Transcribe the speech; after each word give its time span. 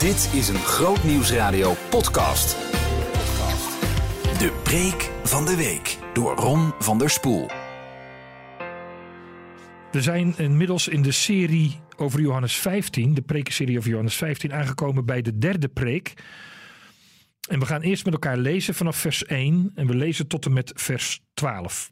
Dit 0.00 0.30
is 0.34 0.48
een 0.48 0.58
Groot 0.58 1.04
Nieuwsradio 1.04 1.74
podcast. 1.90 2.56
De 4.38 4.60
preek 4.62 5.10
van 5.22 5.44
de 5.44 5.56
week 5.56 5.98
door 6.12 6.36
Ron 6.36 6.72
van 6.78 6.98
der 6.98 7.10
Spoel. 7.10 7.50
We 9.90 10.02
zijn 10.02 10.34
inmiddels 10.38 10.88
in 10.88 11.02
de 11.02 11.12
serie 11.12 11.80
over 11.96 12.20
Johannes 12.20 12.56
15, 12.56 13.14
de 13.14 13.22
prekenserie 13.22 13.78
over 13.78 13.90
Johannes 13.90 14.16
15, 14.16 14.52
aangekomen 14.52 15.04
bij 15.04 15.22
de 15.22 15.38
derde 15.38 15.68
preek. 15.68 16.12
En 17.48 17.58
we 17.58 17.66
gaan 17.66 17.80
eerst 17.80 18.04
met 18.04 18.12
elkaar 18.12 18.36
lezen 18.36 18.74
vanaf 18.74 18.96
vers 18.96 19.24
1 19.24 19.72
en 19.74 19.86
we 19.86 19.94
lezen 19.94 20.26
tot 20.26 20.46
en 20.46 20.52
met 20.52 20.72
vers 20.74 21.20
12. 21.34 21.90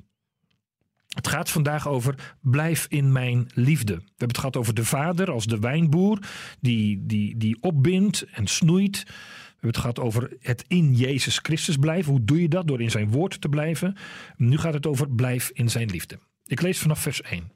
Het 1.08 1.28
gaat 1.28 1.50
vandaag 1.50 1.88
over 1.88 2.36
blijf 2.40 2.86
in 2.88 3.12
mijn 3.12 3.50
liefde. 3.54 3.94
We 3.94 4.02
hebben 4.06 4.28
het 4.28 4.38
gehad 4.38 4.56
over 4.56 4.74
de 4.74 4.84
vader 4.84 5.30
als 5.30 5.46
de 5.46 5.58
wijnboer 5.58 6.18
die, 6.60 7.06
die, 7.06 7.36
die 7.36 7.62
opbindt 7.62 8.22
en 8.22 8.46
snoeit. 8.46 9.02
We 9.04 9.14
hebben 9.50 9.70
het 9.70 9.76
gehad 9.76 9.98
over 9.98 10.36
het 10.40 10.64
in 10.66 10.94
Jezus 10.94 11.38
Christus 11.38 11.76
blijven. 11.76 12.12
Hoe 12.12 12.24
doe 12.24 12.42
je 12.42 12.48
dat? 12.48 12.66
Door 12.66 12.80
in 12.80 12.90
zijn 12.90 13.10
woord 13.10 13.40
te 13.40 13.48
blijven. 13.48 13.96
Nu 14.36 14.58
gaat 14.58 14.74
het 14.74 14.86
over 14.86 15.10
blijf 15.10 15.50
in 15.52 15.70
zijn 15.70 15.90
liefde. 15.90 16.18
Ik 16.46 16.60
lees 16.60 16.78
vanaf 16.78 16.98
vers 16.98 17.22
1. 17.22 17.52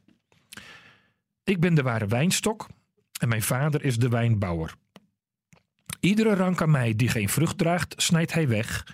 Ik 1.45 1.61
ben 1.61 1.75
de 1.75 1.83
ware 1.83 2.07
wijnstok 2.07 2.69
en 3.21 3.29
mijn 3.29 3.43
vader 3.43 3.85
is 3.85 3.99
de 3.99 4.09
wijnbouwer. 4.09 4.75
Iedere 6.01 6.35
rank 6.35 6.63
aan 6.63 6.71
mij 6.71 6.97
die 6.97 7.09
geen 7.09 7.29
vrucht 7.29 7.59
draagt, 7.59 7.95
snijdt 7.97 8.33
hij 8.33 8.49
weg. 8.49 8.87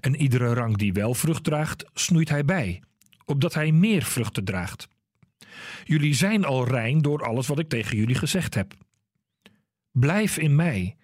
En 0.00 0.16
iedere 0.16 0.54
rank 0.54 0.78
die 0.78 0.92
wel 0.92 1.14
vrucht 1.14 1.44
draagt, 1.44 1.84
snoeit 1.94 2.28
hij 2.28 2.44
bij 2.44 2.80
opdat 3.26 3.54
hij 3.54 3.72
meer 3.72 4.02
vruchten 4.02 4.44
draagt. 4.44 4.88
Jullie 5.84 6.14
zijn 6.14 6.44
al 6.44 6.68
rein 6.68 6.98
door 6.98 7.24
alles 7.24 7.46
wat 7.46 7.58
ik 7.58 7.68
tegen 7.68 7.96
jullie 7.96 8.14
gezegd 8.14 8.54
heb. 8.54 8.74
Blijf 9.90 10.38
in 10.38 10.54
mij, 10.54 10.96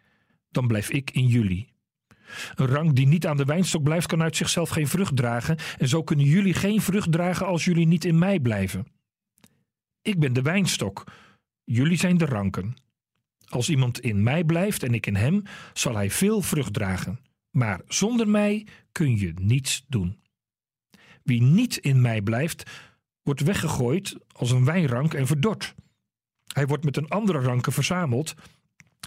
dan 0.51 0.67
blijf 0.67 0.91
ik 0.91 1.11
in 1.11 1.27
jullie. 1.27 1.71
Een 2.55 2.67
rank 2.67 2.97
die 2.97 3.07
niet 3.07 3.27
aan 3.27 3.37
de 3.37 3.45
wijnstok 3.45 3.83
blijft, 3.83 4.07
kan 4.07 4.23
uit 4.23 4.37
zichzelf 4.37 4.69
geen 4.69 4.89
vrucht 4.89 5.17
dragen, 5.17 5.57
en 5.79 5.89
zo 5.89 6.03
kunnen 6.03 6.27
jullie 6.27 6.55
geen 6.55 6.81
vrucht 6.81 7.13
dragen 7.13 7.47
als 7.47 7.65
jullie 7.65 7.87
niet 7.87 8.05
in 8.05 8.19
mij 8.19 8.41
blijven. 8.41 8.87
Ik 10.03 10.19
ben 10.19 10.33
de 10.33 10.43
wijnstok, 10.43 11.05
jullie 11.65 11.97
zijn 11.97 12.17
de 12.17 12.25
ranken. 12.25 12.75
Als 13.49 13.69
iemand 13.69 14.01
in 14.01 14.23
mij 14.23 14.45
blijft 14.45 14.83
en 14.83 14.95
ik 14.95 15.07
in 15.07 15.17
hem, 15.17 15.43
zal 15.73 15.95
hij 15.95 16.11
veel 16.11 16.43
vrucht 16.43 16.73
dragen. 16.73 17.21
Maar 17.51 17.81
zonder 17.87 18.29
mij 18.29 18.67
kun 18.93 19.19
je 19.19 19.33
niets 19.41 19.85
doen. 19.89 20.22
Wie 21.25 21.43
niet 21.43 21.77
in 21.77 22.01
mij 22.01 22.23
blijft, 22.23 22.71
wordt 23.23 23.41
weggegooid 23.41 24.17
als 24.33 24.51
een 24.51 24.65
wijnrank 24.65 25.15
en 25.15 25.27
verdord. 25.27 25.75
Hij 26.47 26.67
wordt 26.67 26.85
met 26.85 26.97
een 26.97 27.09
andere 27.09 27.41
ranken 27.41 27.73
verzameld, 27.73 28.35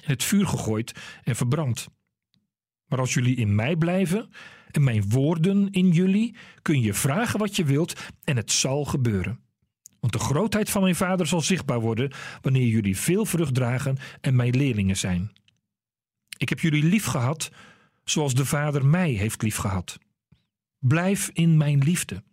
het 0.03 0.23
vuur 0.23 0.47
gegooid 0.47 0.91
en 1.23 1.35
verbrand. 1.35 1.87
Maar 2.85 2.99
als 2.99 3.13
jullie 3.13 3.35
in 3.35 3.55
mij 3.55 3.75
blijven 3.75 4.29
en 4.71 4.83
mijn 4.83 5.09
woorden 5.09 5.71
in 5.71 5.91
jullie, 5.91 6.35
kun 6.61 6.81
je 6.81 6.93
vragen 6.93 7.39
wat 7.39 7.55
je 7.55 7.63
wilt 7.63 7.93
en 8.23 8.35
het 8.35 8.51
zal 8.51 8.85
gebeuren. 8.85 9.39
Want 9.99 10.13
de 10.13 10.19
grootheid 10.19 10.69
van 10.69 10.81
mijn 10.81 10.95
vader 10.95 11.27
zal 11.27 11.41
zichtbaar 11.41 11.79
worden 11.79 12.11
wanneer 12.41 12.67
jullie 12.67 12.97
veel 12.97 13.25
vrucht 13.25 13.53
dragen 13.53 13.97
en 14.21 14.35
mijn 14.35 14.55
leerlingen 14.55 14.97
zijn. 14.97 15.31
Ik 16.37 16.49
heb 16.49 16.59
jullie 16.59 16.83
lief 16.83 17.05
gehad 17.05 17.51
zoals 18.03 18.33
de 18.33 18.45
vader 18.45 18.85
mij 18.85 19.11
heeft 19.11 19.41
lief 19.41 19.55
gehad. 19.55 19.97
Blijf 20.79 21.29
in 21.33 21.57
mijn 21.57 21.79
liefde. 21.79 22.23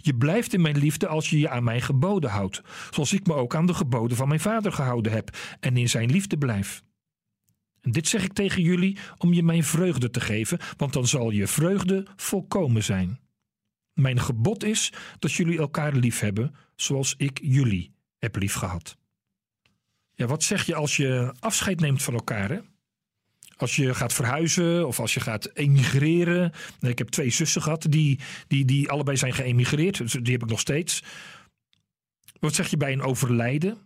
Je 0.00 0.16
blijft 0.16 0.52
in 0.52 0.60
mijn 0.60 0.78
liefde 0.78 1.06
als 1.06 1.30
je 1.30 1.38
je 1.38 1.48
aan 1.48 1.64
mijn 1.64 1.82
geboden 1.82 2.30
houdt, 2.30 2.62
zoals 2.90 3.12
ik 3.12 3.26
me 3.26 3.34
ook 3.34 3.54
aan 3.54 3.66
de 3.66 3.74
geboden 3.74 4.16
van 4.16 4.28
mijn 4.28 4.40
vader 4.40 4.72
gehouden 4.72 5.12
heb 5.12 5.36
en 5.60 5.76
in 5.76 5.88
zijn 5.88 6.10
liefde 6.10 6.38
blijf. 6.38 6.82
En 7.80 7.92
dit 7.92 8.08
zeg 8.08 8.24
ik 8.24 8.32
tegen 8.32 8.62
jullie 8.62 8.98
om 9.18 9.32
je 9.32 9.42
mijn 9.42 9.64
vreugde 9.64 10.10
te 10.10 10.20
geven, 10.20 10.58
want 10.76 10.92
dan 10.92 11.06
zal 11.06 11.30
je 11.30 11.46
vreugde 11.46 12.06
volkomen 12.16 12.84
zijn. 12.84 13.20
Mijn 13.92 14.20
gebod 14.20 14.64
is 14.64 14.92
dat 15.18 15.32
jullie 15.32 15.58
elkaar 15.58 15.92
lief 15.92 16.20
hebben, 16.20 16.54
zoals 16.76 17.14
ik 17.16 17.38
jullie 17.42 17.94
heb 18.18 18.36
lief 18.36 18.54
gehad. 18.54 18.96
Ja, 20.14 20.26
wat 20.26 20.42
zeg 20.42 20.66
je 20.66 20.74
als 20.74 20.96
je 20.96 21.34
afscheid 21.40 21.80
neemt 21.80 22.02
van 22.02 22.14
elkaar? 22.14 22.50
Hè? 22.50 22.60
Als 23.56 23.76
je 23.76 23.94
gaat 23.94 24.12
verhuizen 24.12 24.86
of 24.86 25.00
als 25.00 25.14
je 25.14 25.20
gaat 25.20 25.50
emigreren. 25.54 26.52
Ik 26.80 26.98
heb 26.98 27.08
twee 27.08 27.30
zussen 27.30 27.62
gehad 27.62 27.86
die, 27.88 28.20
die, 28.46 28.64
die 28.64 28.90
allebei 28.90 29.16
zijn 29.16 29.32
geëmigreerd. 29.32 29.98
Dus 29.98 30.12
die 30.12 30.32
heb 30.32 30.42
ik 30.42 30.48
nog 30.48 30.60
steeds. 30.60 31.02
Wat 32.40 32.54
zeg 32.54 32.68
je 32.68 32.76
bij 32.76 32.92
een 32.92 33.02
overlijden? 33.02 33.78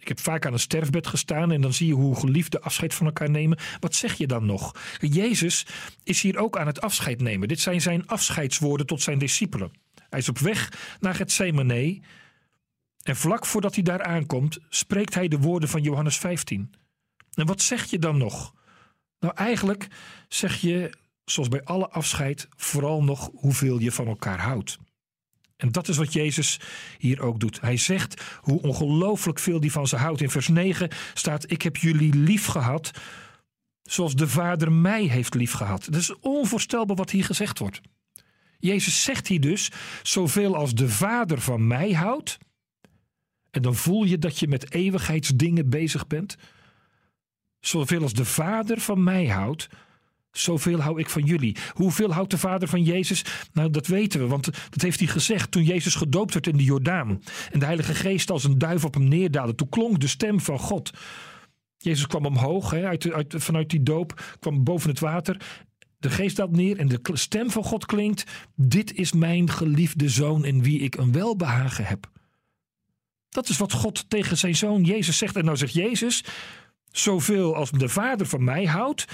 Ik 0.00 0.08
heb 0.08 0.20
vaak 0.20 0.46
aan 0.46 0.52
een 0.52 0.58
sterfbed 0.58 1.06
gestaan 1.06 1.52
en 1.52 1.60
dan 1.60 1.72
zie 1.72 1.86
je 1.86 1.94
hoe 1.94 2.16
geliefden 2.16 2.62
afscheid 2.62 2.94
van 2.94 3.06
elkaar 3.06 3.30
nemen. 3.30 3.58
Wat 3.80 3.94
zeg 3.94 4.14
je 4.14 4.26
dan 4.26 4.46
nog? 4.46 4.74
Jezus 5.00 5.66
is 6.04 6.22
hier 6.22 6.38
ook 6.38 6.58
aan 6.58 6.66
het 6.66 6.80
afscheid 6.80 7.20
nemen. 7.20 7.48
Dit 7.48 7.60
zijn 7.60 7.80
zijn 7.80 8.06
afscheidswoorden 8.06 8.86
tot 8.86 9.02
zijn 9.02 9.18
discipelen. 9.18 9.70
Hij 10.08 10.18
is 10.18 10.28
op 10.28 10.38
weg 10.38 10.72
naar 11.00 11.18
het 11.18 11.32
Gethsemane. 11.32 12.00
En 13.02 13.16
vlak 13.16 13.46
voordat 13.46 13.74
hij 13.74 13.82
daar 13.82 14.02
aankomt, 14.02 14.58
spreekt 14.68 15.14
hij 15.14 15.28
de 15.28 15.38
woorden 15.38 15.68
van 15.68 15.82
Johannes 15.82 16.18
15. 16.18 16.72
En 17.34 17.46
wat 17.46 17.62
zeg 17.62 17.84
je 17.84 17.98
dan 17.98 18.18
nog? 18.18 18.54
Nou, 19.20 19.34
eigenlijk 19.34 19.88
zeg 20.28 20.60
je, 20.60 20.92
zoals 21.24 21.48
bij 21.48 21.64
alle 21.64 21.88
afscheid, 21.88 22.48
vooral 22.56 23.02
nog 23.02 23.30
hoeveel 23.34 23.78
je 23.78 23.92
van 23.92 24.06
elkaar 24.06 24.40
houdt. 24.40 24.78
En 25.56 25.72
dat 25.72 25.88
is 25.88 25.96
wat 25.96 26.12
Jezus 26.12 26.60
hier 26.98 27.22
ook 27.22 27.40
doet. 27.40 27.60
Hij 27.60 27.76
zegt 27.76 28.22
hoe 28.40 28.62
ongelooflijk 28.62 29.38
veel 29.38 29.60
hij 29.60 29.70
van 29.70 29.86
ze 29.86 29.96
houdt. 29.96 30.20
In 30.20 30.30
vers 30.30 30.48
9 30.48 30.88
staat: 31.14 31.50
Ik 31.50 31.62
heb 31.62 31.76
jullie 31.76 32.14
lief 32.14 32.46
gehad, 32.46 32.90
zoals 33.82 34.14
de 34.14 34.28
Vader 34.28 34.72
mij 34.72 35.02
heeft 35.02 35.34
lief 35.34 35.52
gehad. 35.52 35.84
Dat 35.84 36.00
is 36.00 36.18
onvoorstelbaar 36.18 36.96
wat 36.96 37.10
hier 37.10 37.24
gezegd 37.24 37.58
wordt. 37.58 37.80
Jezus 38.58 39.02
zegt 39.02 39.26
hier 39.26 39.40
dus: 39.40 39.70
zoveel 40.02 40.56
als 40.56 40.74
de 40.74 40.88
Vader 40.88 41.40
van 41.40 41.66
mij 41.66 41.92
houdt. 41.92 42.38
En 43.50 43.62
dan 43.62 43.74
voel 43.74 44.04
je 44.04 44.18
dat 44.18 44.38
je 44.38 44.48
met 44.48 44.72
eeuwigheidsdingen 44.72 45.70
bezig 45.70 46.06
bent. 46.06 46.36
Zoveel 47.60 48.02
als 48.02 48.12
de 48.12 48.24
Vader 48.24 48.80
van 48.80 49.02
mij 49.02 49.26
houdt, 49.26 49.68
zoveel 50.32 50.80
hou 50.80 51.00
ik 51.00 51.10
van 51.10 51.22
jullie. 51.22 51.56
Hoeveel 51.72 52.12
houdt 52.12 52.30
de 52.30 52.38
Vader 52.38 52.68
van 52.68 52.82
Jezus? 52.82 53.24
Nou, 53.52 53.70
dat 53.70 53.86
weten 53.86 54.20
we, 54.20 54.26
want 54.26 54.44
dat 54.44 54.82
heeft 54.82 54.98
hij 54.98 55.08
gezegd 55.08 55.50
toen 55.50 55.64
Jezus 55.64 55.94
gedoopt 55.94 56.32
werd 56.32 56.46
in 56.46 56.56
de 56.56 56.64
Jordaan. 56.64 57.22
En 57.50 57.58
de 57.58 57.64
Heilige 57.64 57.94
Geest 57.94 58.30
als 58.30 58.44
een 58.44 58.58
duif 58.58 58.84
op 58.84 58.94
hem 58.94 59.08
neerdaalde. 59.08 59.54
Toen 59.54 59.68
klonk 59.68 60.00
de 60.00 60.08
stem 60.08 60.40
van 60.40 60.58
God. 60.58 60.90
Jezus 61.76 62.06
kwam 62.06 62.26
omhoog, 62.26 62.70
hè, 62.70 62.86
uit, 62.86 63.12
uit, 63.12 63.34
vanuit 63.38 63.70
die 63.70 63.82
doop, 63.82 64.36
kwam 64.40 64.64
boven 64.64 64.90
het 64.90 64.98
water. 64.98 65.36
De 65.98 66.10
geest 66.10 66.36
daalt 66.36 66.56
neer 66.56 66.78
en 66.78 66.88
de 66.88 67.00
stem 67.12 67.50
van 67.50 67.64
God 67.64 67.86
klinkt: 67.86 68.24
Dit 68.54 68.94
is 68.94 69.12
mijn 69.12 69.50
geliefde 69.50 70.08
zoon 70.08 70.44
in 70.44 70.62
wie 70.62 70.80
ik 70.80 70.96
een 70.96 71.12
welbehagen 71.12 71.84
heb. 71.84 72.10
Dat 73.28 73.48
is 73.48 73.56
wat 73.56 73.72
God 73.72 74.10
tegen 74.10 74.38
zijn 74.38 74.56
zoon 74.56 74.84
Jezus 74.84 75.18
zegt. 75.18 75.36
En 75.36 75.44
nou 75.44 75.56
zegt 75.56 75.72
Jezus: 75.72 76.24
Zoveel 76.92 77.56
als 77.56 77.70
de 77.70 77.88
vader 77.88 78.26
van 78.26 78.44
mij 78.44 78.64
houdt, 78.64 79.04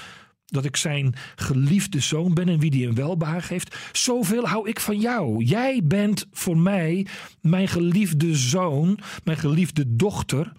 dat 0.46 0.64
ik 0.64 0.76
zijn 0.76 1.14
geliefde 1.36 2.00
zoon 2.00 2.34
ben 2.34 2.48
en 2.48 2.58
wie 2.58 2.70
die 2.70 2.86
een 2.86 2.94
welbehaag 2.94 3.48
heeft, 3.48 3.76
zoveel 3.92 4.48
hou 4.48 4.68
ik 4.68 4.80
van 4.80 5.00
jou. 5.00 5.44
Jij 5.44 5.80
bent 5.84 6.26
voor 6.32 6.58
mij 6.58 7.06
mijn 7.40 7.68
geliefde 7.68 8.34
zoon, 8.36 8.98
mijn 9.24 9.38
geliefde 9.38 9.96
dochter, 9.96 10.52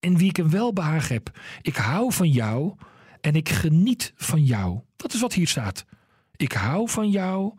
en 0.00 0.16
wie 0.16 0.28
ik 0.28 0.38
een 0.38 0.50
welbehaag 0.50 1.08
heb. 1.08 1.38
Ik 1.62 1.76
hou 1.76 2.12
van 2.12 2.28
jou 2.28 2.74
en 3.20 3.34
ik 3.34 3.48
geniet 3.48 4.12
van 4.16 4.44
jou. 4.44 4.80
Dat 4.96 5.12
is 5.12 5.20
wat 5.20 5.32
hier 5.32 5.48
staat. 5.48 5.84
Ik 6.36 6.52
hou 6.52 6.88
van 6.88 7.10
jou 7.10 7.54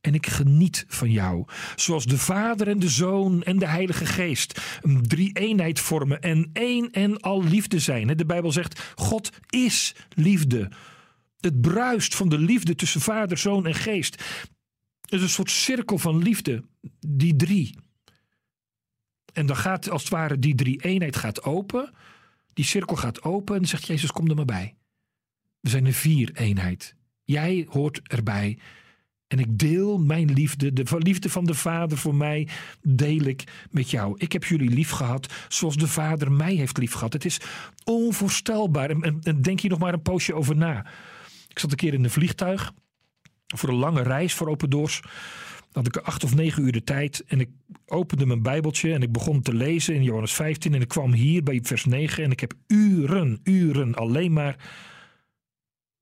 en 0.00 0.14
ik 0.14 0.26
geniet 0.26 0.84
van 0.88 1.10
jou. 1.10 1.44
Zoals 1.76 2.04
de 2.04 2.18
Vader 2.18 2.68
en 2.68 2.78
de 2.78 2.88
Zoon 2.88 3.42
en 3.42 3.58
de 3.58 3.66
Heilige 3.66 4.06
Geest 4.06 4.60
een 4.82 5.02
drie-eenheid 5.02 5.80
vormen 5.80 6.20
en 6.20 6.50
één 6.52 6.90
en 6.90 7.20
al 7.20 7.44
liefde 7.44 7.78
zijn. 7.78 8.16
De 8.16 8.26
Bijbel 8.26 8.52
zegt: 8.52 8.92
God 8.94 9.30
is 9.48 9.94
liefde. 10.08 10.70
Het 11.40 11.60
bruist 11.60 12.14
van 12.14 12.28
de 12.28 12.38
liefde 12.38 12.74
tussen 12.74 13.00
Vader, 13.00 13.38
Zoon 13.38 13.66
en 13.66 13.74
Geest. 13.74 14.14
Het 15.00 15.12
is 15.12 15.22
een 15.22 15.28
soort 15.28 15.50
cirkel 15.50 15.98
van 15.98 16.22
liefde, 16.22 16.64
die 17.06 17.36
drie. 17.36 17.78
En 19.32 19.46
dan 19.46 19.56
gaat 19.56 19.90
als 19.90 20.02
het 20.02 20.10
ware 20.10 20.38
die 20.38 20.54
drie-eenheid 20.54 21.16
gaat 21.16 21.42
open. 21.42 21.94
Die 22.52 22.64
cirkel 22.64 22.96
gaat 22.96 23.22
open 23.22 23.54
en 23.54 23.60
dan 23.60 23.70
zegt 23.70 23.86
Jezus: 23.86 24.10
Kom 24.10 24.28
er 24.28 24.36
maar 24.36 24.44
bij. 24.44 24.76
We 25.60 25.68
zijn 25.68 25.86
een 25.86 25.94
vier-eenheid. 25.94 26.94
Jij 27.24 27.66
hoort 27.70 28.00
erbij. 28.02 28.58
En 29.28 29.38
ik 29.38 29.58
deel 29.58 29.98
mijn 29.98 30.32
liefde, 30.32 30.72
de 30.72 30.84
liefde 30.98 31.30
van 31.30 31.44
de 31.44 31.54
Vader 31.54 31.98
voor 31.98 32.14
mij, 32.14 32.48
deel 32.82 33.22
ik 33.22 33.44
met 33.70 33.90
jou. 33.90 34.14
Ik 34.18 34.32
heb 34.32 34.44
jullie 34.44 34.70
lief 34.70 34.90
gehad 34.90 35.32
zoals 35.48 35.76
de 35.76 35.88
Vader 35.88 36.32
mij 36.32 36.54
heeft 36.54 36.78
lief 36.78 36.92
gehad. 36.92 37.12
Het 37.12 37.24
is 37.24 37.40
onvoorstelbaar. 37.84 38.90
En, 38.90 39.20
en, 39.22 39.42
denk 39.42 39.60
hier 39.60 39.70
nog 39.70 39.78
maar 39.78 39.92
een 39.92 40.02
poosje 40.02 40.34
over 40.34 40.56
na. 40.56 40.86
Ik 41.48 41.58
zat 41.58 41.70
een 41.70 41.76
keer 41.76 41.94
in 41.94 42.04
een 42.04 42.10
vliegtuig 42.10 42.72
voor 43.46 43.68
een 43.68 43.74
lange 43.74 44.02
reis 44.02 44.34
voor 44.34 44.48
Open 44.48 44.70
Doors. 44.70 45.00
had 45.72 45.86
ik 45.86 45.96
acht 45.96 46.24
of 46.24 46.34
negen 46.34 46.62
uur 46.62 46.72
de 46.72 46.84
tijd 46.84 47.24
en 47.26 47.40
ik 47.40 47.48
opende 47.86 48.26
mijn 48.26 48.42
Bijbeltje 48.42 48.92
en 48.92 49.02
ik 49.02 49.12
begon 49.12 49.42
te 49.42 49.54
lezen 49.54 49.94
in 49.94 50.02
Johannes 50.02 50.32
15 50.32 50.74
en 50.74 50.80
ik 50.80 50.88
kwam 50.88 51.12
hier 51.12 51.42
bij 51.42 51.60
vers 51.62 51.84
9 51.84 52.24
en 52.24 52.30
ik 52.30 52.40
heb 52.40 52.54
uren, 52.66 53.40
uren 53.42 53.94
alleen 53.94 54.32
maar 54.32 54.56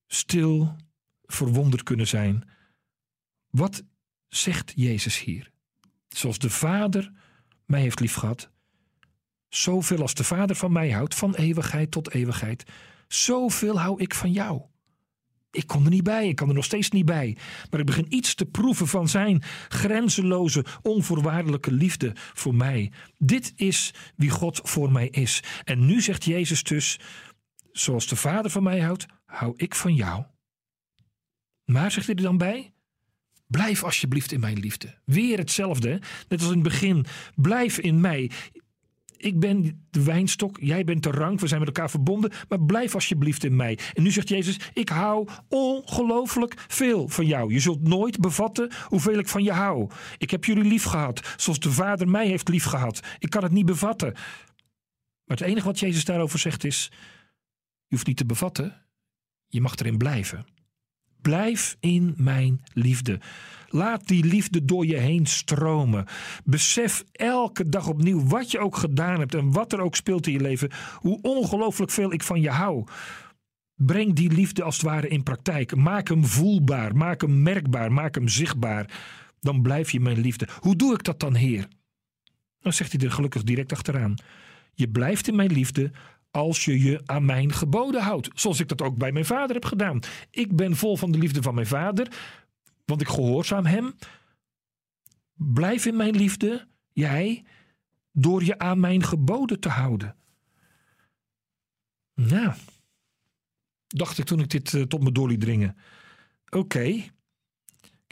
stil 0.06 0.76
verwonderd 1.24 1.82
kunnen 1.82 2.06
zijn. 2.06 2.44
Wat 3.56 3.84
zegt 4.28 4.72
Jezus 4.74 5.20
hier? 5.20 5.50
Zoals 6.08 6.38
de 6.38 6.50
Vader 6.50 7.12
mij 7.64 7.80
heeft 7.80 8.00
liefgehad, 8.00 8.50
zoveel 9.48 10.00
als 10.00 10.14
de 10.14 10.24
Vader 10.24 10.56
van 10.56 10.72
mij 10.72 10.90
houdt, 10.90 11.14
van 11.14 11.34
eeuwigheid 11.34 11.90
tot 11.90 12.14
eeuwigheid, 12.14 12.64
zoveel 13.08 13.80
hou 13.80 14.00
ik 14.00 14.14
van 14.14 14.32
jou. 14.32 14.62
Ik 15.50 15.66
kon 15.66 15.84
er 15.84 15.90
niet 15.90 16.02
bij, 16.02 16.28
ik 16.28 16.36
kan 16.36 16.48
er 16.48 16.54
nog 16.54 16.64
steeds 16.64 16.90
niet 16.90 17.04
bij. 17.04 17.36
Maar 17.70 17.80
ik 17.80 17.86
begin 17.86 18.14
iets 18.14 18.34
te 18.34 18.46
proeven 18.46 18.86
van 18.86 19.08
zijn 19.08 19.42
grenzeloze, 19.68 20.64
onvoorwaardelijke 20.82 21.72
liefde 21.72 22.12
voor 22.14 22.54
mij. 22.54 22.92
Dit 23.18 23.52
is 23.56 23.94
wie 24.16 24.30
God 24.30 24.60
voor 24.64 24.92
mij 24.92 25.08
is. 25.08 25.42
En 25.64 25.86
nu 25.86 26.00
zegt 26.00 26.24
Jezus 26.24 26.62
dus: 26.62 27.00
Zoals 27.72 28.06
de 28.06 28.16
Vader 28.16 28.50
van 28.50 28.62
mij 28.62 28.80
houdt, 28.80 29.06
hou 29.24 29.52
ik 29.56 29.74
van 29.74 29.94
jou. 29.94 30.24
Maar 31.64 31.90
zegt 31.90 32.06
hij 32.06 32.14
er 32.14 32.22
dan 32.22 32.38
bij? 32.38 32.75
Blijf 33.46 33.84
alsjeblieft 33.84 34.32
in 34.32 34.40
mijn 34.40 34.58
liefde. 34.58 34.94
Weer 35.04 35.38
hetzelfde, 35.38 36.00
net 36.28 36.40
als 36.40 36.48
in 36.48 36.54
het 36.54 36.62
begin. 36.62 37.06
Blijf 37.34 37.78
in 37.78 38.00
mij 38.00 38.30
ik 39.16 39.40
ben 39.40 39.86
de 39.90 40.02
wijnstok, 40.02 40.58
jij 40.60 40.84
bent 40.84 41.02
de 41.02 41.10
rank, 41.10 41.40
we 41.40 41.46
zijn 41.46 41.60
met 41.60 41.68
elkaar 41.68 41.90
verbonden, 41.90 42.32
maar 42.48 42.60
blijf 42.60 42.94
alsjeblieft 42.94 43.44
in 43.44 43.56
mij. 43.56 43.78
En 43.94 44.02
nu 44.02 44.10
zegt 44.10 44.28
Jezus, 44.28 44.58
ik 44.72 44.88
hou 44.88 45.28
ongelooflijk 45.48 46.64
veel 46.68 47.08
van 47.08 47.26
jou. 47.26 47.52
Je 47.52 47.60
zult 47.60 47.82
nooit 47.82 48.20
bevatten 48.20 48.70
hoeveel 48.86 49.18
ik 49.18 49.28
van 49.28 49.42
je 49.42 49.52
hou. 49.52 49.90
Ik 50.18 50.30
heb 50.30 50.44
jullie 50.44 50.64
lief 50.64 50.84
gehad, 50.84 51.34
zoals 51.36 51.58
de 51.58 51.72
Vader 51.72 52.08
mij 52.08 52.26
heeft 52.26 52.48
lief 52.48 52.64
gehad. 52.64 53.00
Ik 53.18 53.30
kan 53.30 53.42
het 53.42 53.52
niet 53.52 53.66
bevatten. 53.66 54.12
Maar 55.24 55.36
het 55.36 55.46
enige 55.46 55.66
wat 55.66 55.78
Jezus 55.78 56.04
daarover 56.04 56.38
zegt 56.38 56.64
is, 56.64 56.88
je 57.86 57.94
hoeft 57.94 58.06
niet 58.06 58.16
te 58.16 58.26
bevatten, 58.26 58.86
je 59.46 59.60
mag 59.60 59.76
erin 59.76 59.98
blijven. 59.98 60.46
Blijf 61.26 61.76
in 61.80 62.14
mijn 62.16 62.60
liefde. 62.72 63.20
Laat 63.68 64.08
die 64.08 64.24
liefde 64.24 64.64
door 64.64 64.86
je 64.86 64.96
heen 64.96 65.26
stromen. 65.26 66.06
Besef 66.44 67.04
elke 67.12 67.68
dag 67.68 67.88
opnieuw 67.88 68.26
wat 68.26 68.50
je 68.50 68.58
ook 68.58 68.76
gedaan 68.76 69.18
hebt 69.18 69.34
en 69.34 69.52
wat 69.52 69.72
er 69.72 69.80
ook 69.80 69.96
speelt 69.96 70.26
in 70.26 70.32
je 70.32 70.40
leven, 70.40 70.70
hoe 70.94 71.18
ongelooflijk 71.22 71.90
veel 71.90 72.12
ik 72.12 72.22
van 72.22 72.40
je 72.40 72.50
hou. 72.50 72.84
Breng 73.74 74.14
die 74.14 74.32
liefde 74.32 74.62
als 74.62 74.76
het 74.76 74.84
ware 74.84 75.08
in 75.08 75.22
praktijk. 75.22 75.76
Maak 75.76 76.08
hem 76.08 76.24
voelbaar, 76.24 76.96
maak 76.96 77.20
hem 77.20 77.42
merkbaar, 77.42 77.92
maak 77.92 78.14
hem 78.14 78.28
zichtbaar. 78.28 78.90
Dan 79.40 79.62
blijf 79.62 79.90
je 79.90 80.00
mijn 80.00 80.20
liefde. 80.20 80.48
Hoe 80.60 80.76
doe 80.76 80.94
ik 80.94 81.04
dat 81.04 81.20
dan, 81.20 81.34
Heer? 81.34 81.68
Dan 82.60 82.72
zegt 82.72 82.92
hij 82.92 83.00
er 83.00 83.12
gelukkig 83.12 83.42
direct 83.42 83.72
achteraan. 83.72 84.14
Je 84.74 84.88
blijft 84.88 85.28
in 85.28 85.36
mijn 85.36 85.52
liefde 85.52 85.90
als 86.36 86.64
je 86.64 86.82
je 86.82 87.00
aan 87.04 87.24
mijn 87.24 87.52
geboden 87.52 88.02
houdt. 88.02 88.30
Zoals 88.34 88.60
ik 88.60 88.68
dat 88.68 88.82
ook 88.82 88.96
bij 88.96 89.12
mijn 89.12 89.24
vader 89.24 89.54
heb 89.54 89.64
gedaan. 89.64 90.00
Ik 90.30 90.56
ben 90.56 90.76
vol 90.76 90.96
van 90.96 91.12
de 91.12 91.18
liefde 91.18 91.42
van 91.42 91.54
mijn 91.54 91.66
vader, 91.66 92.12
want 92.84 93.00
ik 93.00 93.08
gehoorzaam 93.08 93.66
hem. 93.66 93.94
Blijf 95.34 95.86
in 95.86 95.96
mijn 95.96 96.16
liefde, 96.16 96.66
jij, 96.92 97.44
door 98.12 98.44
je 98.44 98.58
aan 98.58 98.80
mijn 98.80 99.02
geboden 99.02 99.60
te 99.60 99.68
houden. 99.68 100.16
Nou, 102.14 102.52
dacht 103.86 104.18
ik 104.18 104.24
toen 104.24 104.40
ik 104.40 104.50
dit 104.50 104.72
uh, 104.72 104.82
tot 104.82 105.02
me 105.02 105.12
door 105.12 105.28
liet 105.28 105.40
dringen. 105.40 105.76
Oké. 106.48 107.02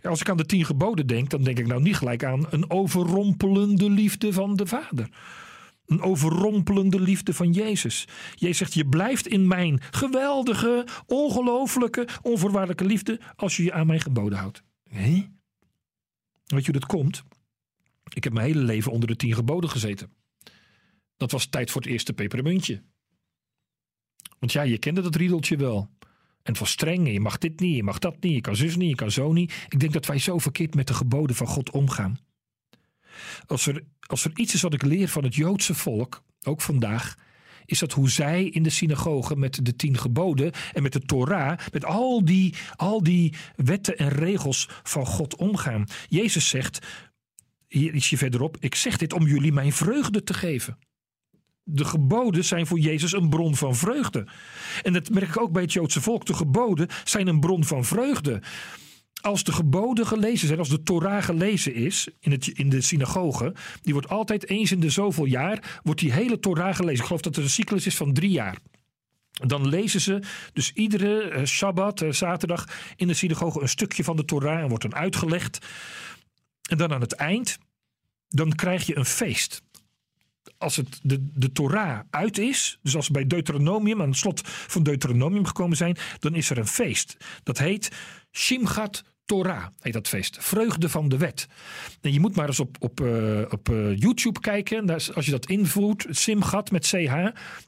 Als 0.02 0.20
ik 0.20 0.28
aan 0.28 0.36
de 0.36 0.46
tien 0.46 0.64
geboden 0.64 1.06
denk, 1.06 1.30
dan 1.30 1.42
denk 1.42 1.58
ik 1.58 1.66
nou 1.66 1.82
niet 1.82 1.96
gelijk 1.96 2.24
aan 2.24 2.46
een 2.50 2.70
overrompelende 2.70 3.90
liefde 3.90 4.32
van 4.32 4.56
de 4.56 4.66
Vader. 4.66 5.08
Een 5.86 6.00
overrompelende 6.00 7.00
liefde 7.00 7.34
van 7.34 7.52
Jezus. 7.52 8.08
Jezus 8.34 8.58
zegt: 8.58 8.74
Je 8.74 8.86
blijft 8.86 9.26
in 9.26 9.46
mijn 9.46 9.80
geweldige, 9.90 10.86
ongelooflijke, 11.06 12.08
onvoorwaardelijke 12.22 12.84
liefde. 12.84 13.20
als 13.36 13.56
je 13.56 13.62
je 13.62 13.72
aan 13.72 13.86
mijn 13.86 14.00
geboden 14.00 14.38
houdt. 14.38 14.62
Hé? 14.88 15.28
Weet 16.44 16.64
je 16.64 16.70
hoe 16.70 16.80
dat 16.80 16.86
komt? 16.86 17.22
Ik 18.14 18.24
heb 18.24 18.32
mijn 18.32 18.46
hele 18.46 18.62
leven 18.62 18.92
onder 18.92 19.08
de 19.08 19.16
tien 19.16 19.34
geboden 19.34 19.70
gezeten. 19.70 20.12
Dat 21.16 21.30
was 21.30 21.46
tijd 21.46 21.70
voor 21.70 21.80
het 21.80 21.90
eerste 21.90 22.12
pepermuntje. 22.12 22.82
Want 24.38 24.52
ja, 24.52 24.62
je 24.62 24.78
kende 24.78 25.00
dat 25.00 25.14
riedeltje 25.14 25.56
wel. 25.56 25.88
En 26.42 26.52
het 26.52 26.58
was 26.58 26.70
streng. 26.70 27.12
je 27.12 27.20
mag 27.20 27.38
dit 27.38 27.60
niet, 27.60 27.76
je 27.76 27.82
mag 27.82 27.98
dat 27.98 28.22
niet, 28.22 28.32
je 28.32 28.40
kan 28.40 28.56
zus 28.56 28.76
niet, 28.76 28.88
je 28.88 28.94
kan 28.94 29.10
zo 29.10 29.32
niet. 29.32 29.66
Ik 29.68 29.80
denk 29.80 29.92
dat 29.92 30.06
wij 30.06 30.18
zo 30.18 30.38
verkeerd 30.38 30.74
met 30.74 30.86
de 30.86 30.94
geboden 30.94 31.36
van 31.36 31.46
God 31.46 31.70
omgaan. 31.70 32.18
Als 33.46 33.66
er, 33.66 33.84
als 34.06 34.24
er 34.24 34.30
iets 34.34 34.54
is 34.54 34.62
wat 34.62 34.74
ik 34.74 34.82
leer 34.82 35.08
van 35.08 35.24
het 35.24 35.34
Joodse 35.34 35.74
volk, 35.74 36.22
ook 36.42 36.60
vandaag, 36.60 37.14
is 37.66 37.78
dat 37.78 37.92
hoe 37.92 38.10
zij 38.10 38.44
in 38.44 38.62
de 38.62 38.70
synagoge 38.70 39.36
met 39.36 39.64
de 39.64 39.76
tien 39.76 39.98
geboden 39.98 40.52
en 40.72 40.82
met 40.82 40.92
de 40.92 41.00
Torah, 41.00 41.58
met 41.72 41.84
al 41.84 42.24
die, 42.24 42.54
al 42.76 43.02
die 43.02 43.34
wetten 43.56 43.96
en 43.96 44.08
regels 44.08 44.68
van 44.82 45.06
God 45.06 45.36
omgaan. 45.36 45.86
Jezus 46.08 46.48
zegt, 46.48 46.86
hier 47.68 47.94
ietsje 47.94 48.16
verderop, 48.16 48.56
ik 48.60 48.74
zeg 48.74 48.96
dit 48.96 49.12
om 49.12 49.26
jullie 49.26 49.52
mijn 49.52 49.72
vreugde 49.72 50.22
te 50.22 50.34
geven. 50.34 50.78
De 51.62 51.84
geboden 51.84 52.44
zijn 52.44 52.66
voor 52.66 52.78
Jezus 52.78 53.12
een 53.12 53.28
bron 53.28 53.56
van 53.56 53.76
vreugde. 53.76 54.26
En 54.82 54.92
dat 54.92 55.10
merk 55.10 55.28
ik 55.28 55.40
ook 55.40 55.52
bij 55.52 55.62
het 55.62 55.72
Joodse 55.72 56.00
volk. 56.00 56.26
De 56.26 56.34
geboden 56.34 56.88
zijn 57.04 57.26
een 57.26 57.40
bron 57.40 57.64
van 57.64 57.84
vreugde 57.84 58.42
als 59.24 59.44
de 59.44 59.52
geboden 59.52 60.06
gelezen 60.06 60.46
zijn, 60.46 60.58
als 60.58 60.68
de 60.68 60.82
Torah 60.82 61.22
gelezen 61.22 61.74
is 61.74 62.08
in, 62.20 62.30
het, 62.30 62.46
in 62.46 62.68
de 62.68 62.80
synagoge, 62.80 63.54
die 63.82 63.92
wordt 63.92 64.08
altijd 64.08 64.48
eens 64.48 64.72
in 64.72 64.80
de 64.80 64.90
zoveel 64.90 65.24
jaar, 65.24 65.80
wordt 65.82 66.00
die 66.00 66.12
hele 66.12 66.40
Torah 66.40 66.74
gelezen. 66.74 66.98
Ik 66.98 67.04
geloof 67.04 67.20
dat 67.20 67.34
het 67.34 67.44
een 67.44 67.50
cyclus 67.50 67.86
is 67.86 67.96
van 67.96 68.12
drie 68.12 68.30
jaar. 68.30 68.58
Dan 69.30 69.68
lezen 69.68 70.00
ze 70.00 70.22
dus 70.52 70.72
iedere 70.72 71.30
uh, 71.30 71.44
Shabbat, 71.44 72.00
uh, 72.00 72.12
zaterdag, 72.12 72.68
in 72.96 73.06
de 73.06 73.14
synagoge 73.14 73.60
een 73.60 73.68
stukje 73.68 74.04
van 74.04 74.16
de 74.16 74.24
Torah 74.24 74.60
en 74.60 74.68
wordt 74.68 74.82
dan 74.82 74.94
uitgelegd. 74.94 75.66
En 76.68 76.78
dan 76.78 76.92
aan 76.92 77.00
het 77.00 77.14
eind, 77.14 77.58
dan 78.28 78.54
krijg 78.54 78.86
je 78.86 78.96
een 78.96 79.04
feest 79.04 79.62
als 80.58 80.76
het 80.76 81.00
de, 81.02 81.28
de 81.34 81.52
Torah 81.52 82.00
uit 82.10 82.38
is, 82.38 82.78
dus 82.82 82.96
als 82.96 83.06
we 83.06 83.12
bij 83.12 83.26
Deuteronomium, 83.26 84.02
aan 84.02 84.08
het 84.08 84.16
slot 84.16 84.40
van 84.44 84.82
Deuteronomium 84.82 85.46
gekomen 85.46 85.76
zijn, 85.76 85.96
dan 86.18 86.34
is 86.34 86.50
er 86.50 86.58
een 86.58 86.66
feest. 86.66 87.16
Dat 87.42 87.58
heet 87.58 87.90
Shimgat 88.32 89.04
Torah 89.24 89.66
heet 89.80 89.92
dat 89.92 90.08
feest. 90.08 90.36
Vreugde 90.40 90.88
van 90.88 91.08
de 91.08 91.16
wet. 91.16 91.46
En 92.00 92.12
je 92.12 92.20
moet 92.20 92.36
maar 92.36 92.46
eens 92.46 92.60
op, 92.60 92.76
op, 92.80 93.00
uh, 93.00 93.40
op 93.50 93.68
uh, 93.68 93.96
YouTube 93.96 94.40
kijken. 94.40 94.90
Als 94.90 95.24
je 95.24 95.30
dat 95.30 95.46
invoert, 95.46 96.06
Simgat 96.10 96.70
met 96.70 96.86
CH, 96.86 97.14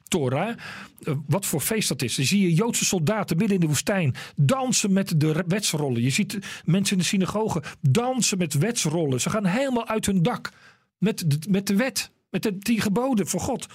Torah. 0.08 0.56
Uh, 1.02 1.14
wat 1.26 1.46
voor 1.46 1.60
feest 1.60 1.88
dat 1.88 2.02
is. 2.02 2.16
Dan 2.16 2.24
zie 2.24 2.40
je 2.40 2.54
Joodse 2.54 2.84
soldaten 2.84 3.36
midden 3.36 3.54
in 3.54 3.60
de 3.60 3.66
woestijn 3.66 4.14
dansen 4.36 4.92
met 4.92 5.20
de 5.20 5.44
wetsrollen. 5.46 6.02
Je 6.02 6.10
ziet 6.10 6.38
mensen 6.64 6.96
in 6.96 7.02
de 7.02 7.08
synagoge 7.08 7.62
dansen 7.80 8.38
met 8.38 8.54
wetsrollen. 8.54 9.20
Ze 9.20 9.30
gaan 9.30 9.46
helemaal 9.46 9.86
uit 9.86 10.06
hun 10.06 10.22
dak 10.22 10.52
met 10.98 11.30
de, 11.30 11.38
met 11.48 11.66
de 11.66 11.76
wet. 11.76 12.10
Met 12.30 12.42
de 12.42 12.58
tien 12.58 12.80
geboden 12.80 13.26
voor 13.26 13.40
God. 13.40 13.66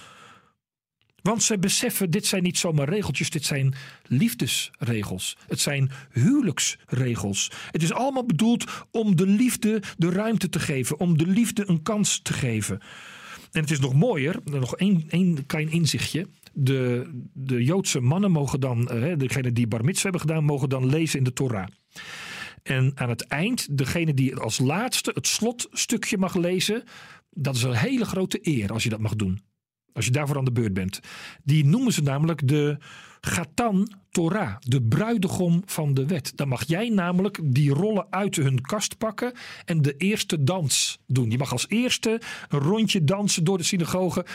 Want 1.22 1.42
zij 1.42 1.58
beseffen, 1.58 2.10
dit 2.10 2.26
zijn 2.26 2.42
niet 2.42 2.58
zomaar 2.58 2.88
regeltjes, 2.88 3.30
dit 3.30 3.44
zijn 3.44 3.74
liefdesregels. 4.06 5.36
Het 5.46 5.60
zijn 5.60 5.90
huwelijksregels. 6.10 7.50
Het 7.70 7.82
is 7.82 7.92
allemaal 7.92 8.26
bedoeld 8.26 8.64
om 8.90 9.16
de 9.16 9.26
liefde 9.26 9.82
de 9.96 10.10
ruimte 10.10 10.48
te 10.48 10.60
geven, 10.60 10.98
om 10.98 11.18
de 11.18 11.26
liefde 11.26 11.68
een 11.68 11.82
kans 11.82 12.20
te 12.22 12.32
geven. 12.32 12.80
En 13.52 13.60
het 13.60 13.70
is 13.70 13.80
nog 13.80 13.94
mooier, 13.94 14.36
nog 14.44 14.76
één, 14.76 15.04
één 15.08 15.46
klein 15.46 15.70
inzichtje. 15.70 16.26
De, 16.52 17.10
de 17.32 17.64
Joodse 17.64 18.00
mannen 18.00 18.30
mogen 18.30 18.60
dan, 18.60 18.88
eh, 18.88 19.18
degene 19.18 19.52
die 19.52 19.66
bar 19.66 19.80
hebben 19.84 20.20
gedaan, 20.20 20.44
mogen 20.44 20.68
dan 20.68 20.86
lezen 20.86 21.18
in 21.18 21.24
de 21.24 21.32
Torah. 21.32 21.66
En 22.62 22.92
aan 22.94 23.08
het 23.08 23.26
eind, 23.26 23.78
degene 23.78 24.14
die 24.14 24.36
als 24.36 24.58
laatste 24.58 25.10
het 25.14 25.26
slotstukje 25.26 26.18
mag 26.18 26.34
lezen, 26.34 26.82
dat 27.30 27.54
is 27.54 27.62
een 27.62 27.74
hele 27.74 28.04
grote 28.04 28.38
eer 28.42 28.72
als 28.72 28.82
je 28.82 28.88
dat 28.88 29.00
mag 29.00 29.16
doen. 29.16 29.40
Als 29.92 30.04
je 30.04 30.10
daarvoor 30.10 30.36
aan 30.36 30.44
de 30.44 30.52
beurt 30.52 30.74
bent. 30.74 31.00
Die 31.44 31.64
noemen 31.64 31.92
ze 31.92 32.02
namelijk 32.02 32.48
de 32.48 32.76
Gatan 33.26 33.88
Torah, 34.12 34.56
de 34.60 34.82
bruidegom 34.82 35.62
van 35.66 35.94
de 35.94 36.06
wet. 36.06 36.32
Dan 36.34 36.48
mag 36.48 36.66
jij 36.66 36.88
namelijk 36.88 37.38
die 37.44 37.70
rollen 37.70 38.06
uit 38.10 38.36
hun 38.36 38.60
kast 38.60 38.98
pakken 38.98 39.32
en 39.64 39.82
de 39.82 39.96
eerste 39.96 40.44
dans 40.44 40.98
doen. 41.06 41.30
Je 41.30 41.38
mag 41.38 41.52
als 41.52 41.68
eerste 41.68 42.20
een 42.48 42.58
rondje 42.58 43.04
dansen 43.04 43.44
door 43.44 43.58
de 43.58 43.64
synagoge, 43.64 44.26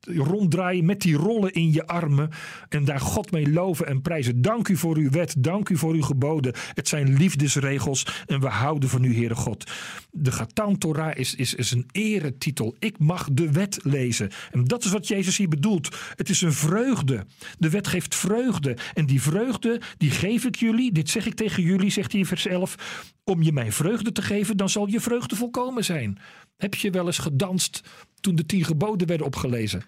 ronddraaien 0.00 0.84
met 0.84 1.00
die 1.00 1.14
rollen 1.14 1.52
in 1.52 1.72
je 1.72 1.86
armen 1.86 2.30
en 2.68 2.84
daar 2.84 3.00
God 3.00 3.30
mee 3.30 3.50
loven 3.50 3.86
en 3.86 4.02
prijzen. 4.02 4.42
Dank 4.42 4.68
u 4.68 4.76
voor 4.76 4.96
uw 4.96 5.10
wet, 5.10 5.34
dank 5.38 5.68
u 5.68 5.76
voor 5.76 5.94
uw 5.94 6.02
geboden. 6.02 6.54
Het 6.74 6.88
zijn 6.88 7.16
liefdesregels 7.16 8.24
en 8.26 8.40
we 8.40 8.48
houden 8.48 8.88
van 8.88 9.04
u, 9.04 9.14
Heere 9.14 9.34
God. 9.34 9.70
De 10.10 10.32
Gatan 10.32 10.78
Torah 10.78 11.18
is, 11.18 11.34
is, 11.34 11.54
is 11.54 11.70
een 11.70 11.86
eretitel. 11.92 12.76
Ik 12.78 12.98
mag 12.98 13.28
de 13.32 13.52
wet 13.52 13.78
lezen. 13.82 14.30
En 14.50 14.64
dat 14.64 14.84
is 14.84 14.90
wat 14.90 15.08
Jezus 15.08 15.36
hier 15.36 15.48
bedoelt. 15.48 15.96
Het 16.16 16.28
is 16.28 16.42
een 16.42 16.52
vreugde. 16.52 17.26
De 17.58 17.70
wet 17.70 17.86
geeft 17.86 18.11
vreugde. 18.14 18.76
En 18.94 19.06
die 19.06 19.22
vreugde, 19.22 19.80
die 19.96 20.10
geef 20.10 20.44
ik 20.44 20.56
jullie. 20.56 20.92
Dit 20.92 21.10
zeg 21.10 21.26
ik 21.26 21.34
tegen 21.34 21.62
jullie, 21.62 21.90
zegt 21.90 22.10
hij 22.12 22.20
in 22.20 22.26
vers 22.26 22.46
11. 22.46 23.12
Om 23.24 23.42
je 23.42 23.52
mijn 23.52 23.72
vreugde 23.72 24.12
te 24.12 24.22
geven, 24.22 24.56
dan 24.56 24.68
zal 24.68 24.88
je 24.88 25.00
vreugde 25.00 25.36
volkomen 25.36 25.84
zijn. 25.84 26.18
Heb 26.56 26.74
je 26.74 26.90
wel 26.90 27.06
eens 27.06 27.18
gedanst 27.18 27.82
toen 28.20 28.34
de 28.34 28.46
tien 28.46 28.64
geboden 28.64 29.06
werden 29.06 29.26
opgelezen? 29.26 29.82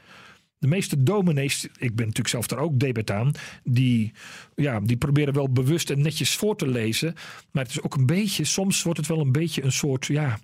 De 0.59 0.71
meeste 0.71 1.02
dominees, 1.02 1.64
ik 1.64 1.95
ben 1.95 2.07
natuurlijk 2.07 2.28
zelf 2.28 2.47
daar 2.47 2.59
ook 2.59 2.78
debet 2.78 3.11
aan, 3.11 3.33
die, 3.64 4.12
ja, 4.54 4.81
die 4.81 4.97
proberen 4.97 5.35
wel 5.35 5.52
bewust 5.52 5.90
en 5.90 6.02
netjes 6.02 6.37
voor 6.37 6.57
te 6.57 6.69
lezen. 6.69 7.14
Maar 7.50 7.62
het 7.62 7.73
is 7.73 7.83
ook 7.83 7.95
een 7.95 8.07
beetje, 8.07 8.45
soms 8.45 8.83
wordt 8.83 8.99
het 8.99 9.09
wel 9.09 9.21
een 9.21 9.33
beetje 9.33 9.62
een 9.62 9.73
soort 9.73 10.07
ja, 10.07 10.38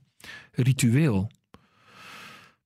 ritueel. 0.52 1.30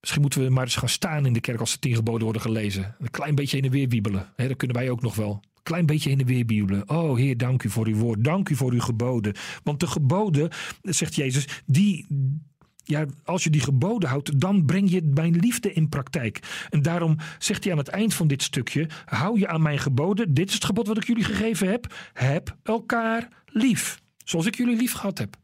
Misschien 0.05 0.25
moeten 0.25 0.45
we 0.45 0.51
maar 0.51 0.65
eens 0.65 0.77
gaan 0.77 0.89
staan 0.89 1.27
in 1.27 1.33
de 1.33 1.41
kerk 1.41 1.61
als 1.61 1.73
de 1.73 1.79
tien 1.79 1.95
geboden 1.95 2.23
worden 2.23 2.43
gelezen. 2.43 2.95
Een 2.99 3.11
klein 3.11 3.35
beetje 3.35 3.57
heen 3.57 3.65
en 3.65 3.71
weer 3.71 3.89
wiebelen. 3.89 4.33
Dat 4.37 4.57
kunnen 4.57 4.77
wij 4.77 4.91
ook 4.91 5.03
nog 5.03 5.15
wel. 5.15 5.43
Klein 5.63 5.87
beetje 5.87 6.09
heen 6.09 6.21
en 6.21 6.27
weer 6.27 6.47
wiebelen. 6.47 6.89
Oh 6.89 7.17
Heer, 7.17 7.37
dank 7.37 7.63
u 7.63 7.71
voor 7.71 7.87
uw 7.87 7.97
woord. 7.97 8.25
Dank 8.25 8.49
u 8.49 8.55
voor 8.57 8.73
uw 8.73 8.81
geboden. 8.81 9.35
Want 9.63 9.81
de 9.81 9.87
geboden, 9.87 10.51
zegt 10.83 11.15
Jezus, 11.15 11.63
die, 11.67 12.07
ja, 12.83 13.07
als 13.25 13.45
je 13.45 13.51
die 13.51 13.61
geboden 13.61 14.09
houdt, 14.09 14.41
dan 14.41 14.65
breng 14.65 14.91
je 14.91 15.03
mijn 15.15 15.37
liefde 15.37 15.73
in 15.73 15.89
praktijk. 15.89 16.67
En 16.71 16.83
daarom 16.83 17.17
zegt 17.39 17.65
hij 17.65 17.73
aan 17.73 17.79
het 17.79 17.89
eind 17.89 18.15
van 18.15 18.27
dit 18.27 18.43
stukje: 18.43 18.89
hou 19.05 19.39
je 19.39 19.49
aan 19.49 19.63
mijn 19.63 19.79
geboden. 19.79 20.35
Dit 20.35 20.49
is 20.49 20.55
het 20.55 20.65
gebod 20.65 20.87
wat 20.87 20.97
ik 20.97 21.07
jullie 21.07 21.25
gegeven 21.25 21.69
heb. 21.69 21.95
Heb 22.13 22.57
elkaar 22.63 23.29
lief. 23.47 24.01
Zoals 24.25 24.47
ik 24.47 24.57
jullie 24.57 24.77
lief 24.77 24.93
gehad 24.93 25.19
heb. 25.19 25.37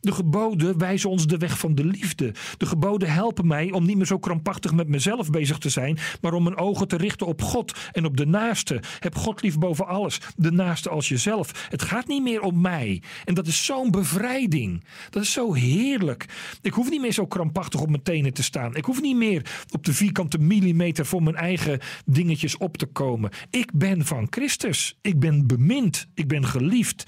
De 0.00 0.12
geboden 0.12 0.78
wijzen 0.78 1.10
ons 1.10 1.26
de 1.26 1.38
weg 1.38 1.58
van 1.58 1.74
de 1.74 1.84
liefde. 1.84 2.34
De 2.56 2.66
geboden 2.66 3.12
helpen 3.12 3.46
mij 3.46 3.70
om 3.70 3.86
niet 3.86 3.96
meer 3.96 4.06
zo 4.06 4.18
krampachtig 4.18 4.72
met 4.72 4.88
mezelf 4.88 5.30
bezig 5.30 5.58
te 5.58 5.68
zijn, 5.68 5.98
maar 6.20 6.32
om 6.32 6.42
mijn 6.42 6.58
ogen 6.58 6.88
te 6.88 6.96
richten 6.96 7.26
op 7.26 7.42
God 7.42 7.78
en 7.92 8.04
op 8.04 8.16
de 8.16 8.26
naaste. 8.26 8.80
Heb 8.98 9.14
God 9.14 9.42
lief 9.42 9.58
boven 9.58 9.86
alles, 9.86 10.20
de 10.36 10.50
naaste 10.50 10.88
als 10.88 11.08
jezelf. 11.08 11.66
Het 11.68 11.82
gaat 11.82 12.06
niet 12.06 12.22
meer 12.22 12.40
om 12.40 12.60
mij. 12.60 13.02
En 13.24 13.34
dat 13.34 13.46
is 13.46 13.64
zo'n 13.64 13.90
bevrijding. 13.90 14.84
Dat 15.10 15.22
is 15.22 15.32
zo 15.32 15.52
heerlijk. 15.52 16.26
Ik 16.62 16.72
hoef 16.72 16.90
niet 16.90 17.00
meer 17.00 17.12
zo 17.12 17.26
krampachtig 17.26 17.80
op 17.80 17.90
mijn 17.90 18.02
tenen 18.02 18.32
te 18.32 18.42
staan. 18.42 18.76
Ik 18.76 18.84
hoef 18.84 19.00
niet 19.00 19.16
meer 19.16 19.64
op 19.70 19.84
de 19.84 19.92
vierkante 19.92 20.38
millimeter 20.38 21.06
voor 21.06 21.22
mijn 21.22 21.36
eigen 21.36 21.80
dingetjes 22.04 22.56
op 22.56 22.76
te 22.76 22.86
komen. 22.86 23.30
Ik 23.50 23.70
ben 23.74 24.04
van 24.04 24.26
Christus. 24.30 24.98
Ik 25.00 25.18
ben 25.18 25.46
bemind. 25.46 26.06
Ik 26.14 26.28
ben 26.28 26.46
geliefd. 26.46 27.04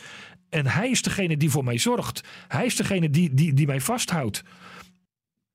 En 0.49 0.67
hij 0.67 0.91
is 0.91 1.03
degene 1.03 1.37
die 1.37 1.51
voor 1.51 1.65
mij 1.65 1.79
zorgt. 1.79 2.21
Hij 2.49 2.67
is 2.67 2.77
degene 2.77 3.11
die, 3.11 3.35
die, 3.35 3.55
die 3.55 3.67
mij 3.67 3.81
vasthoudt. 3.81 4.43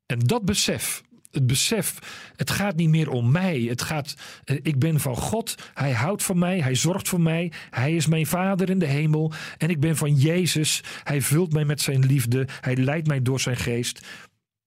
En 0.06 0.20
dat 0.20 0.46
besef, 0.46 1.02
het 1.32 1.48
besef, 1.48 2.00
het 2.36 2.52
gaat 2.52 2.76
niet 2.76 2.90
meer 2.90 3.10
om 3.10 3.32
mij. 3.32 3.60
Het 3.62 3.82
gaat, 3.82 4.16
eh, 4.44 4.58
ik 4.62 4.80
ben 4.80 5.00
van 5.00 5.16
God. 5.16 5.56
Hij 5.74 5.92
houdt 5.92 6.24
van 6.24 6.40
mij. 6.40 6.62
Hij 6.62 6.76
zorgt 6.76 7.10
voor 7.10 7.22
mij. 7.22 7.52
Hij 7.70 7.96
is 7.96 8.08
mijn 8.08 8.26
vader 8.26 8.70
in 8.70 8.80
de 8.80 8.86
hemel. 8.86 9.34
En 9.58 9.70
ik 9.70 9.80
ben 9.80 9.98
van 9.98 10.16
Jezus. 10.16 10.84
Hij 11.04 11.22
vult 11.22 11.54
mij 11.54 11.66
met 11.66 11.82
zijn 11.82 12.06
liefde. 12.06 12.48
Hij 12.62 12.76
leidt 12.76 13.08
mij 13.08 13.22
door 13.22 13.40
zijn 13.40 13.58
geest. 13.58 14.08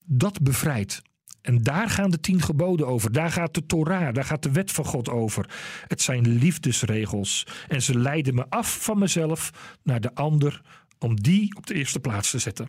Dat 0.04 0.42
bevrijdt. 0.42 1.02
En 1.46 1.62
daar 1.62 1.90
gaan 1.90 2.10
de 2.10 2.20
tien 2.20 2.42
geboden 2.42 2.86
over. 2.86 3.12
Daar 3.12 3.30
gaat 3.30 3.54
de 3.54 3.66
Torah, 3.66 4.14
daar 4.14 4.24
gaat 4.24 4.42
de 4.42 4.50
wet 4.50 4.72
van 4.72 4.84
God 4.84 5.08
over. 5.08 5.50
Het 5.86 6.02
zijn 6.02 6.28
liefdesregels. 6.28 7.46
En 7.68 7.82
ze 7.82 7.98
leiden 7.98 8.34
me 8.34 8.46
af 8.48 8.82
van 8.82 8.98
mezelf 8.98 9.50
naar 9.82 10.00
de 10.00 10.14
ander 10.14 10.60
om 10.98 11.20
die 11.22 11.56
op 11.56 11.66
de 11.66 11.74
eerste 11.74 12.00
plaats 12.00 12.30
te 12.30 12.38
zetten. 12.38 12.68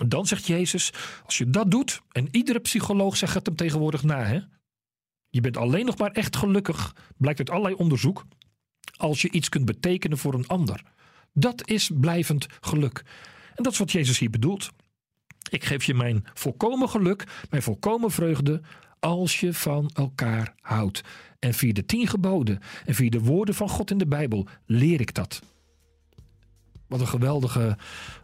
En 0.00 0.08
dan 0.08 0.26
zegt 0.26 0.46
Jezus, 0.46 0.92
als 1.24 1.38
je 1.38 1.50
dat 1.50 1.70
doet, 1.70 2.00
en 2.12 2.28
iedere 2.30 2.58
psycholoog 2.58 3.16
zegt 3.16 3.34
het 3.34 3.46
hem 3.46 3.56
tegenwoordig 3.56 4.02
na, 4.02 4.24
hè? 4.24 4.40
je 5.28 5.40
bent 5.40 5.56
alleen 5.56 5.86
nog 5.86 5.98
maar 5.98 6.12
echt 6.12 6.36
gelukkig, 6.36 6.94
blijkt 7.16 7.38
uit 7.38 7.50
allerlei 7.50 7.74
onderzoek, 7.74 8.24
als 8.96 9.22
je 9.22 9.30
iets 9.30 9.48
kunt 9.48 9.64
betekenen 9.64 10.18
voor 10.18 10.34
een 10.34 10.46
ander. 10.46 10.82
Dat 11.32 11.68
is 11.68 11.90
blijvend 11.94 12.46
geluk. 12.60 13.04
En 13.54 13.62
dat 13.62 13.72
is 13.72 13.78
wat 13.78 13.92
Jezus 13.92 14.18
hier 14.18 14.30
bedoelt. 14.30 14.70
Ik 15.50 15.64
geef 15.64 15.84
je 15.84 15.94
mijn 15.94 16.24
volkomen 16.34 16.88
geluk, 16.88 17.24
mijn 17.50 17.62
volkomen 17.62 18.10
vreugde, 18.10 18.60
als 19.00 19.40
je 19.40 19.54
van 19.54 19.90
elkaar 19.94 20.54
houdt. 20.60 21.00
En 21.38 21.54
via 21.54 21.72
de 21.72 21.86
tien 21.86 22.06
geboden 22.06 22.60
en 22.84 22.94
via 22.94 23.10
de 23.10 23.20
woorden 23.20 23.54
van 23.54 23.68
God 23.68 23.90
in 23.90 23.98
de 23.98 24.06
Bijbel 24.06 24.46
leer 24.66 25.00
ik 25.00 25.14
dat. 25.14 25.42
Wat 26.86 27.00
een 27.00 27.08
geweldige 27.08 27.76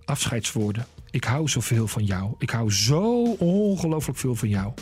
afscheidswoorden. 0.05 0.87
Ik 1.11 1.25
hou 1.25 1.49
zoveel 1.49 1.89
van 1.89 2.05
jou. 2.05 2.35
Ik 2.39 2.51
hou 2.51 2.73
zo 2.73 3.23
ongelooflijk 3.33 4.19
veel 4.19 4.35
van 4.35 4.49
jou. 4.49 4.73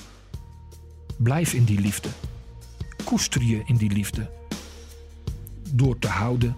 Blijf 1.18 1.52
in 1.52 1.64
die 1.64 1.80
liefde. 1.80 2.08
Koester 3.04 3.42
je 3.42 3.62
in 3.64 3.76
die 3.76 3.90
liefde. 3.90 4.30
Door 5.70 5.98
te 5.98 6.08
houden 6.08 6.56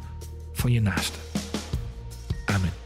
van 0.53 0.73
je 0.73 0.81
naaste. 0.81 1.19
Amen. 2.47 2.86